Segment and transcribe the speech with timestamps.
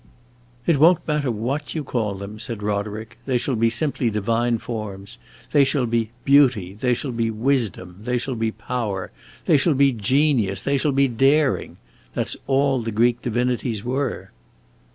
[0.65, 3.19] "It won't matter what you call them," said Roderick.
[3.27, 5.19] "They shall be simply divine forms.
[5.51, 9.11] They shall be Beauty; they shall be Wisdom; they shall be Power;
[9.45, 11.77] they shall be Genius; they shall be Daring.
[12.15, 14.31] That 's all the Greek divinities were."